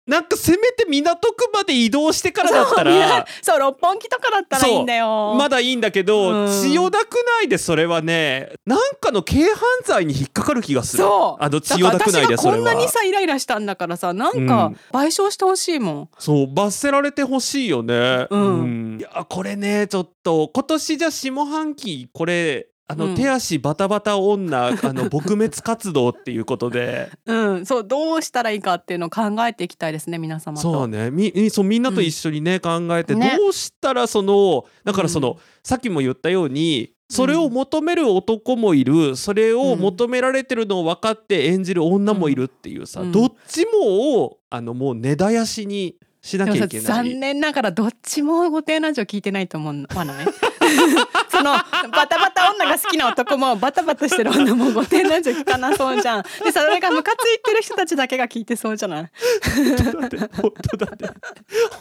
[0.07, 5.35] なんかせめて港区まで移動してからだったらそう六本木とかだったらいいんだよ。
[5.37, 6.49] まだいいんだけど、うん。
[6.49, 11.03] 千代田区内でそれはねなんかの軽犯罪に引っかかる気がする。
[11.03, 11.43] そう。
[11.43, 12.29] あの千代田区内でそれは。
[12.29, 18.29] だから私がこんなにさイライラしたんだからさなんか賠償してほしいもん、そう罰せられてほしいよね。
[18.31, 18.99] うん。
[19.01, 23.15] いやこれねちょっと今年じゃ下半期これあの、うん。
[23.15, 27.11] 手足バタバタ女 あの撲滅活動っていうことで。
[27.27, 30.63] うん、そうどうしたらいいかっていうのを考えていきたいですね皆様と。
[30.63, 31.11] そうね。
[31.11, 33.37] みみそうみんなと一緒にね、考えて、ね。
[33.39, 35.37] どうしたらそのだからその、うん。
[35.63, 39.17] さっきも言ったようにそれを求める男もいる。
[39.17, 43.13] それを求められてるのを分かって演じる女もいるっていうさ、うん。
[43.13, 46.87] どっちもをあのもう根絶やしにしなきゃいけない。
[46.87, 50.27] 残念ながらどっちも御殿ラジオ聞いてないと思わのね
[51.31, 56.23] そのバタバタ女が好きな男もバタバタしてる女も御殿ラジオ聞かなそうじゃん。
[56.45, 59.03] でそれがムカついてる人たちだけが聞いてそうじゃない。
[59.03, 61.09] だって本当だって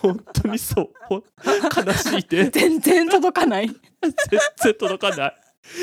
[0.01, 1.23] 本当にそう。
[1.85, 2.49] 悲しいで。
[2.51, 3.67] 全然届かない。
[3.67, 5.35] 全然届かない。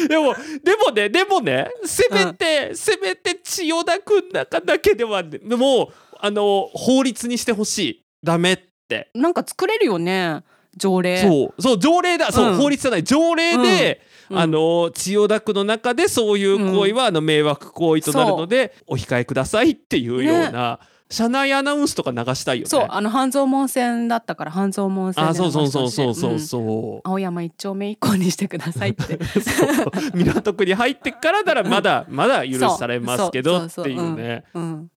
[0.09, 5.89] でもでもねでもねせめて、せめて千代田くん中だけではねもう
[6.21, 8.05] あの法律にしてほしい。
[8.23, 9.11] ダメって。
[9.15, 10.45] なんか作れるよね
[10.77, 11.21] 条例。
[11.21, 11.63] そう。
[11.63, 12.33] そう条例だ。
[12.33, 13.05] そう、うん法律じゃない。
[13.05, 14.39] 条例で、うん。
[14.39, 20.81] あの千代田区の中でそういう行為は、あの迷惑行為となるのでお控えくださいっていうような、
[21.13, 22.69] 車内アナウンスとか流したいよね。
[22.71, 22.87] そう。
[22.89, 29.23] あの半蔵門線だったから半蔵門線であそうそうそうそうそうそう、青山一丁目以降にしてくださいって。
[29.41, 29.91] そう。
[30.15, 33.85] 港区に入ってからならまだまだ許されますけどってそう。
[33.85, 33.93] そう。
[33.93, 34.45] いうね。
[34.55, 34.89] うん、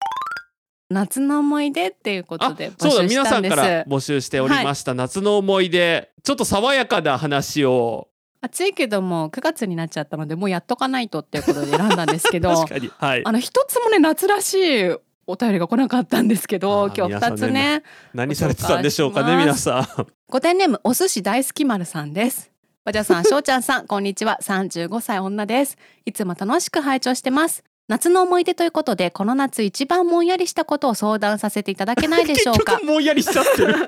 [0.89, 3.53] 夏の思い出っていうことあで募そうだ集したんです。
[3.53, 6.11] 皆さんから募集しておりました、夏の思い出。
[6.23, 8.09] ちょっと爽やかな話を。
[8.41, 13.21] 暑いけども9月になっちゃったのでもうやっとかないとっていうことで選んだんですけど 確かにはい。
[13.25, 14.95] あの一つもね夏らしい
[15.25, 17.81] お便りが来なかったんですけど今日二つね
[18.13, 20.07] 何されてたんでしょうかね皆さん。
[20.29, 22.51] 御殿ネームお寿司大好き丸さんです。
[22.83, 24.37] バジャさん、しょうちゃんさん、こんにちは。
[24.43, 25.75] 35歳女です。
[26.05, 27.63] いつも楽しく拝聴してます。
[27.87, 32.73] 夏の思い出ということで、この夏一番もんやりしたことを相談させていただけないでしょうか？
[32.81, 32.91] 結局。
[32.91, 33.87] もんやりしちゃってる そう。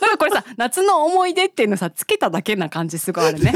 [0.00, 3.52] なんかこれさ、夏の思い出っていうのさ、つけただけな感じすごいあるね。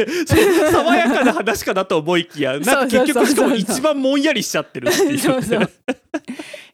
[0.70, 5.70] 爽やかな話かなと思いきやなんか結局しかも一番もんやりしちゃってるっていうそうそう。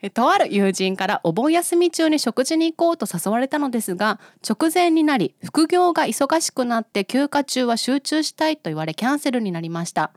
[0.02, 10.10] えとある友人からお盆休み中に食事に行こうと誘われたのですが直前になり副業が忙しくなって休暇中は集中したいと言われキャンセルになりました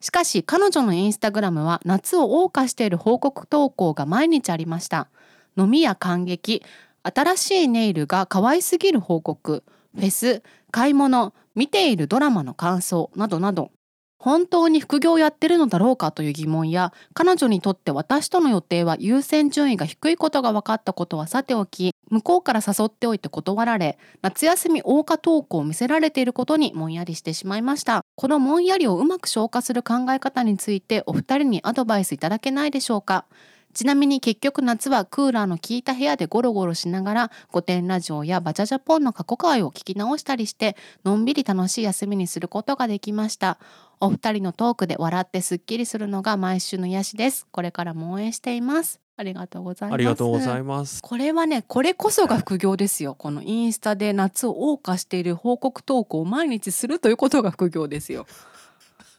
[0.00, 5.08] しかし彼女のインスタグラムは夏を謳歌している報告投稿が毎日ありました。
[5.56, 6.62] 飲みや感激
[7.02, 9.62] 新しいネイルが可愛すぎる報告
[9.94, 13.70] フェス買い物見ているドラマの感想などなど。
[14.18, 28.04] 本当に副業をやってるのだろうかという疑問や彼女にとって私との予定は優先順位が低いことが分かったことはさておき向こうから誘っておいて断られ夏休み謳歌投稿を見せられていることにもんやりしてしまいました。
[28.16, 33.24] このもんやりをうまく消化する考え方についてお二人にアドバイスいただけないでしょうか？
[33.72, 43.58] ちなみに結局夏はクーラーの効いた部屋でゴロゴロしながら御殿ラジオやバチャジャポンの過去回を聞き直したりしてのんびり楽しい休みにすることができました。
[44.00, 47.46] お二人のトークで笑ってすっきりするのが毎週の癒しです。
[47.52, 48.99] これからも応援しています。
[49.20, 49.94] ありがとうございます。
[49.94, 51.02] ありがとうございます。
[51.02, 53.14] これはねこれこそが副業ですよ。
[53.14, 58.26] このインスタで夏を謳歌している報告投稿を毎日するということが副業ですよ。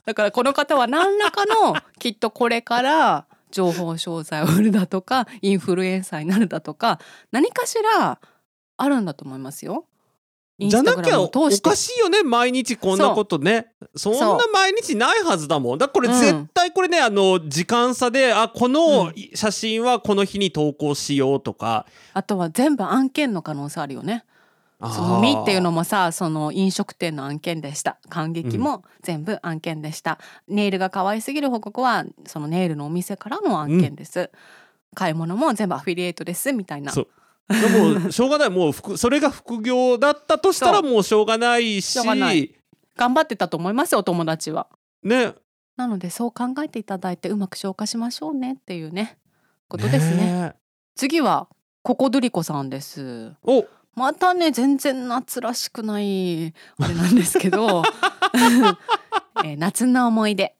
[0.05, 6.99] だからこの方は何らかの きっとこれから情報商材を売るだとかインフルエンサーになるだとか
[7.31, 8.19] 何かしら
[8.77, 9.85] あるんだと思いますよ。
[10.69, 13.67] じゃなきゃおかしいよね毎日こんなことね。
[13.95, 15.77] そんな毎日ないはずだもん。
[15.77, 16.19] だからこれうん。
[16.19, 24.23] 絶対これね、あの時間差であこの写真はこの日に投稿しようとか、あとは全部案件の可能性あるよね。
[24.81, 27.97] その「み」っていうのもさその飲食店の案件でした。
[28.09, 34.31] 感激も全部案件でした、ネイルが可愛すぎる報告はそのネイルのお店からの案件です、
[34.95, 36.91] 買い物も全部アフィリエイトですみたいな。
[36.91, 37.07] そう
[37.51, 38.49] でもしょうがない。
[38.49, 41.99] もう副それが副業だったとしたらもうしょうがないし。
[42.97, 44.67] 頑張ってたと思いますよお友達は。
[45.03, 45.33] ね。
[45.77, 49.17] なのでそう考えていただいてうまく消化しましょうねっていうね。
[49.67, 50.17] ことですね。
[50.17, 50.53] ね。
[50.95, 51.47] 次は
[51.83, 53.33] ココドリコさんです。
[53.43, 53.65] お。
[53.95, 57.83] またね全然夏らしくないあれなんですけど、
[59.43, 60.55] えー夏の思い出。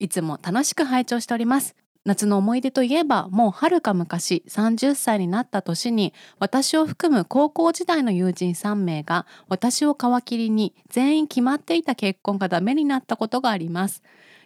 [0.00, 14.02] いつも楽しく拝聴しております夏の思い出といえばもうはるか昔30歳になった年に私を含む高校時代の友人3名が私を皮切りに全員決まっていた結婚がダメになったことがあります。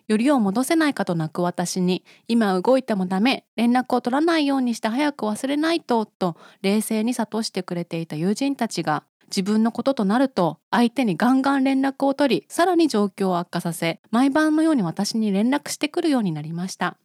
[0.06, 16.96] よりを戻せないかと泣く私に今動いてもダメ連絡を取らないようにして早く忘れないとと冷静に諭してくれていた友人たちが自分のこととなると相手にガンガン連絡を取りさらに状況を悪化させ毎晩のように私に連絡してくるようになりました。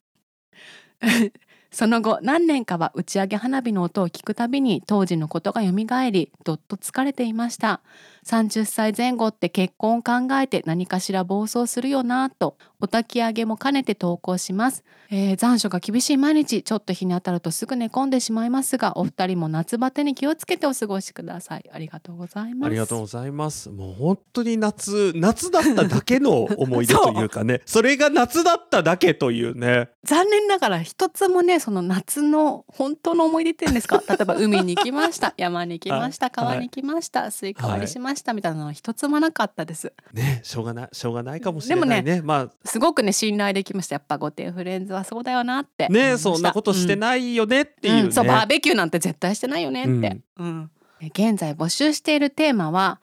[1.72, 7.82] その後何年かは打ち上げ花火の音を聞くたびに当時のことがよみがえりどっと疲れていました。
[8.24, 21.70] 30歳前後って結婚を考えて何かしら暴走するよなぁとお焚き上げも兼ねて投稿します、えー残暑が厳しい毎日ちょっと日に当たるとすぐ寝込んでしまいますがお二人も夏バテに気をつけてお過ごしください。
[21.72, 22.68] ありがとうございます。
[22.68, 23.70] ありがとうございます。
[23.70, 27.62] もう本当に夏夏だっただけの思い出というかね。
[27.68, 29.90] それが夏だっただけというね。
[30.04, 34.02] 残念ながら一つもねその夏の本当の思い出っていうんですか？
[34.08, 35.34] 例えば海に行きました。
[35.38, 36.26] 山に行きました。
[36.28, 36.34] はい。
[36.34, 39.94] 川に行きました、スイカ割りしましたみたいなのは一つもなかったです。
[40.14, 42.22] ねしょうがないしょうがないかもしれないね。
[42.22, 42.50] まあ。
[42.66, 43.96] すごくね信頼できました。
[43.96, 45.88] やっぱ御殿フレンズはそうだよなって。
[45.90, 48.12] ねそんなことしてないよねっていうね、うん。
[48.12, 50.72] そうバーベキューなんて絶対してないよねって、うん。
[51.02, 53.02] え現在募集しているテーマは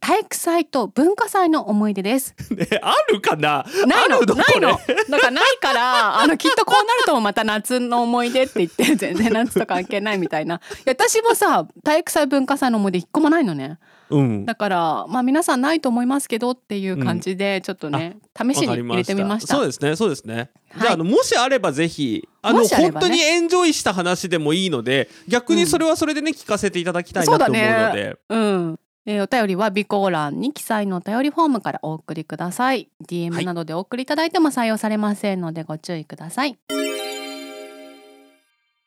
[0.00, 2.34] 体育祭と文化祭の思い出です。
[2.54, 3.64] ねあるかな？
[3.86, 4.20] ないの？
[4.20, 4.78] ないの？
[5.10, 10.56] だからないから あのきっとこうなるとまた夏の思い出って言って 全然夏と関係ないみたいな。
[10.56, 13.78] いや私もさ体育祭文化祭の思い出一個もないのね。
[14.10, 14.46] うん。
[14.46, 19.56] だからまあ皆さんないと思いますけどっていう感じでちょっとね、試しに入れてみました。
[19.56, 20.48] そうですねそうですね、はい。
[20.80, 22.68] じゃああのもしあればぜひあのね。
[22.68, 28.16] 本当にエンジョイした話でもいいので逆にそれはそれでね、聞かせていただきたいなと思うので。
[28.28, 28.78] うん。
[29.10, 32.90] えーお便りは備考欄に記載のお便りフォームからお送りください。
[33.00, 36.58] は DM いなどでお送りいただいても採用されませんのでご注意ください。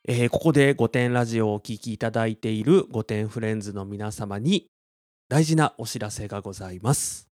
[0.08, 4.68] えーここで御殿ラジオをお聞きいただいている御殿フレンズの皆様に
[5.28, 7.28] 大事なお知らせがございます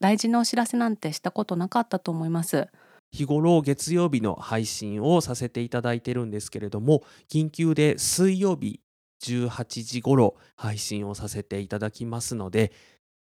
[0.00, 2.66] 大事なお知らせなんてしたことなかったと思います。
[3.12, 8.80] 日頃月曜日の配信をさせていただいてるんですけれども緊急で水曜日
[9.22, 12.72] 18時頃配信をさせていただきますので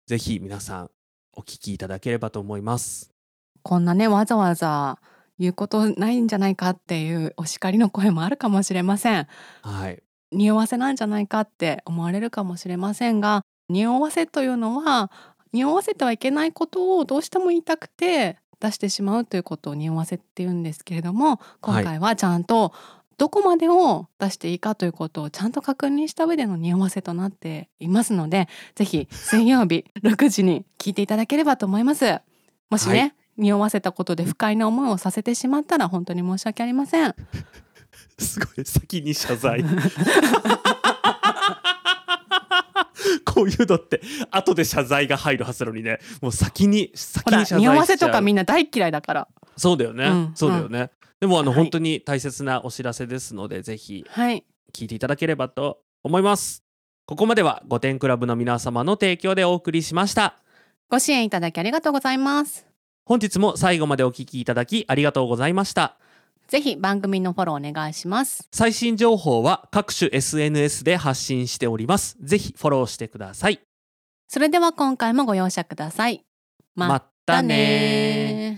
[0.07, 0.91] ぜひ皆さん
[1.35, 3.11] お聞きいただければと思います。
[3.61, 4.99] こんなねわざわざ
[5.39, 9.27] 言うことないんじゃないかっていうお叱りの声もあるかもしれません。
[9.61, 10.01] はい。
[10.31, 15.11] 匂わせなんじゃないかって思われるかもしれませんが匂わせというのは
[15.53, 22.73] 匂わせてはいけないことをどうしても言いたくて出してしまうということを匂わせって言うんですけれども今回はちゃんと
[23.17, 32.19] どこまでを出していいかということをちゃんと確認した上での匂わせとなっていますのでぜひ水曜日 6時に聞いていただければと思います。
[32.69, 33.13] もしね、はい。
[33.37, 37.15] 匂わせたことで不快な思いをさせてしまったら本当に申し訳ありません。
[38.19, 39.63] すごい先に謝罪。
[43.25, 44.01] こういうのって
[44.31, 45.99] 後で謝罪が入るはずなのにね。
[46.21, 47.59] もう先に先に謝罪しちゃう。
[47.59, 49.27] 匂わせとかみんな大嫌いだから。
[49.55, 50.31] そうだよね、うん。
[50.35, 54.45] そうだよね、でもあの、はい本当に大切なお知らせですのでぜひはい。
[54.73, 56.63] 聞いていただければと思います
[57.05, 60.37] ここまでは御殿クラブの皆様の提供でお送りしました
[60.89, 62.65] ご支援いただきありがとうございます。
[63.05, 65.97] 本日も最後までお聞きいただきありがとうございました
[66.49, 68.47] ぜひ番組のフォローお願いします。
[68.51, 73.59] 最新情報は各種 SNS で発信しておりますぜひフォローしてください
[74.27, 76.25] それでは今回もご容赦ください。
[76.75, 78.55] まったねー